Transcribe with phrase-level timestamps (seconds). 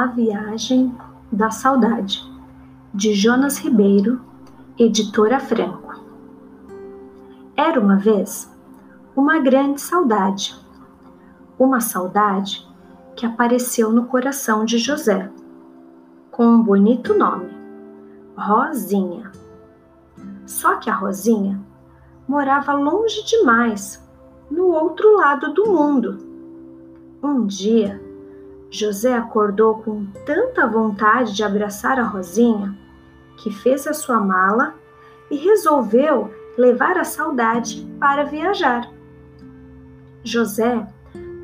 [0.00, 0.96] A Viagem
[1.30, 2.24] da Saudade,
[2.94, 4.18] de Jonas Ribeiro,
[4.78, 6.02] editora Franco.
[7.54, 8.50] Era uma vez
[9.14, 10.58] uma grande saudade,
[11.58, 12.66] uma saudade
[13.14, 15.30] que apareceu no coração de José,
[16.30, 17.50] com um bonito nome,
[18.34, 19.30] Rosinha.
[20.46, 21.60] Só que a Rosinha
[22.26, 24.02] morava longe demais,
[24.50, 26.16] no outro lado do mundo.
[27.22, 28.08] Um dia,
[28.70, 32.78] José acordou com tanta vontade de abraçar a Rosinha
[33.36, 34.74] que fez a sua mala
[35.28, 38.88] e resolveu levar a saudade para viajar.
[40.22, 40.86] José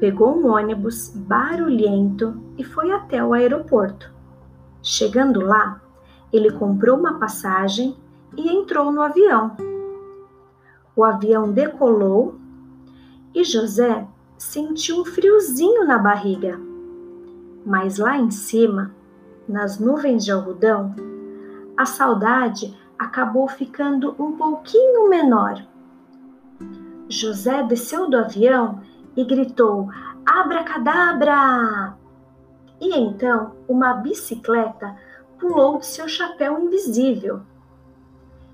[0.00, 4.12] pegou um ônibus barulhento e foi até o aeroporto.
[4.82, 5.80] Chegando lá,
[6.32, 7.96] ele comprou uma passagem
[8.36, 9.56] e entrou no avião.
[10.96, 12.34] O avião decolou
[13.32, 16.71] e José sentiu um friozinho na barriga
[17.64, 18.94] mas lá em cima,
[19.48, 20.94] nas nuvens de algodão,
[21.76, 25.64] a saudade acabou ficando um pouquinho menor.
[27.08, 28.80] José desceu do avião
[29.16, 29.88] e gritou:
[30.24, 31.96] Abracadabra!
[32.80, 34.96] E então uma bicicleta
[35.38, 37.40] pulou de seu chapéu invisível.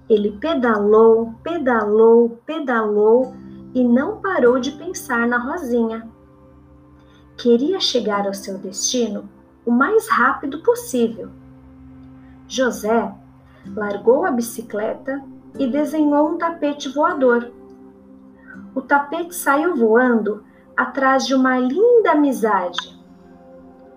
[0.09, 3.35] Ele pedalou, pedalou, pedalou
[3.75, 6.09] e não parou de pensar na Rosinha
[7.39, 9.29] queria chegar ao seu destino
[9.65, 11.31] o mais rápido possível.
[12.49, 13.15] José
[13.77, 15.23] largou a bicicleta
[15.59, 17.53] e desenhou um tapete voador.
[18.75, 20.43] O tapete saiu voando
[20.77, 22.99] atrás de uma linda amizade.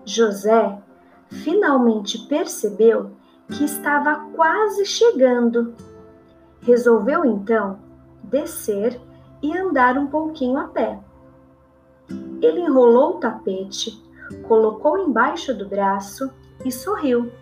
[0.04, 0.78] José
[1.28, 3.12] finalmente percebeu
[3.48, 5.74] que estava quase chegando.
[6.60, 7.78] Resolveu então
[8.22, 9.00] descer
[9.42, 11.00] e andar um pouquinho a pé.
[12.40, 14.02] Ele enrolou o tapete,
[14.48, 16.30] colocou embaixo do braço
[16.64, 17.32] e sorriu.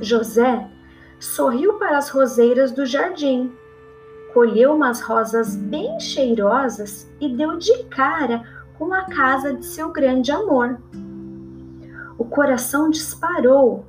[0.00, 0.68] José
[1.18, 3.52] sorriu para as roseiras do jardim,
[4.32, 8.42] colheu umas rosas bem cheirosas e deu de cara
[8.78, 10.78] com a casa de seu grande amor.
[12.16, 13.84] O coração disparou.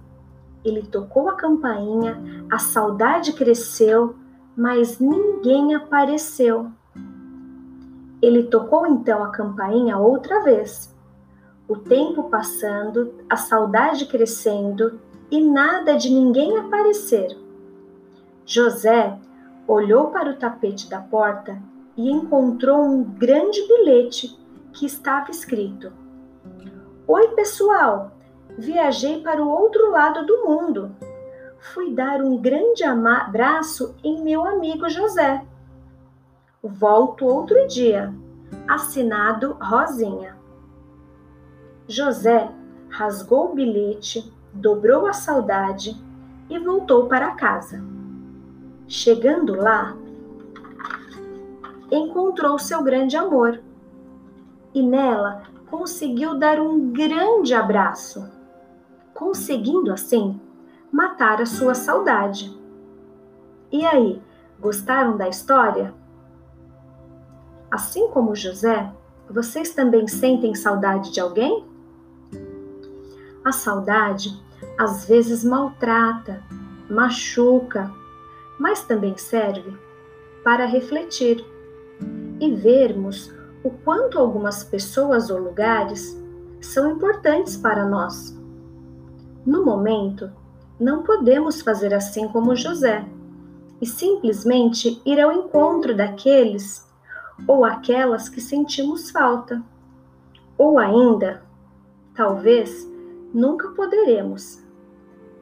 [0.64, 2.22] Ele tocou a campainha,
[2.52, 4.16] a saudade cresceu,
[4.56, 6.72] mas ninguém apareceu.
[8.22, 10.96] Ele tocou então a campainha outra vez.
[11.68, 15.00] O tempo passando, a saudade crescendo
[15.32, 17.36] e nada de ninguém aparecer.
[18.46, 19.18] José
[19.68, 21.62] olhou para o tapete da porta
[21.96, 24.38] e encontrou um grande bilhete
[24.74, 25.92] que estava escrito:
[27.08, 28.12] Oi, pessoal!
[28.58, 30.94] Viajei para o outro lado do mundo.
[31.58, 35.46] Fui dar um grande abraço em meu amigo José.
[36.64, 38.14] Volto outro dia.
[38.68, 40.38] Assinado Rosinha.
[41.88, 42.52] José
[42.88, 46.00] rasgou o bilhete, dobrou a saudade
[46.48, 47.84] e voltou para casa.
[48.88, 49.98] Chegando lá,
[51.90, 53.60] encontrou seu grande amor
[54.72, 58.30] e nela conseguiu dar um grande abraço,
[59.16, 60.40] conseguindo assim
[60.92, 62.56] matar a sua saudade.
[63.72, 64.22] E aí,
[64.60, 66.00] gostaram da história?
[67.72, 68.92] Assim como José,
[69.30, 71.66] vocês também sentem saudade de alguém?
[73.46, 74.38] A saudade
[74.78, 76.44] às vezes maltrata,
[76.90, 77.90] machuca,
[78.60, 79.74] mas também serve
[80.44, 81.46] para refletir
[82.42, 83.32] e vermos
[83.64, 86.20] o quanto algumas pessoas ou lugares
[86.60, 88.38] são importantes para nós.
[89.46, 90.30] No momento,
[90.78, 93.06] não podemos fazer assim como José
[93.80, 96.91] e simplesmente ir ao encontro daqueles
[97.48, 99.62] ou aquelas que sentimos falta.
[100.58, 101.44] Ou ainda,
[102.16, 102.88] talvez,
[103.34, 104.64] nunca poderemos.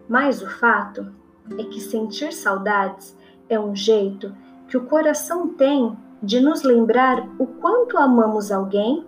[0.08, 1.12] Mas o fato
[1.58, 3.16] é que sentir saudades
[3.48, 4.36] é um jeito
[4.68, 9.06] que o coração tem de nos lembrar o quanto amamos alguém,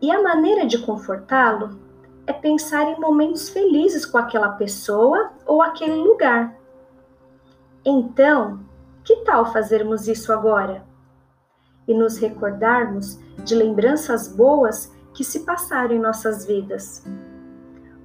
[0.00, 1.78] e a maneira de confortá-lo
[2.26, 6.54] é pensar em momentos felizes com aquela pessoa ou aquele lugar.
[7.84, 8.60] Então,
[9.02, 10.84] que tal fazermos isso agora?
[11.86, 17.04] E nos recordarmos de lembranças boas que se passaram em nossas vidas.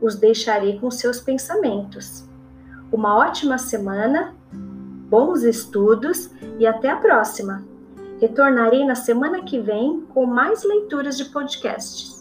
[0.01, 2.27] Os deixarei com seus pensamentos.
[2.91, 4.33] Uma ótima semana,
[5.09, 7.63] bons estudos e até a próxima!
[8.19, 12.18] Retornarei na semana que vem com mais leituras de podcasts.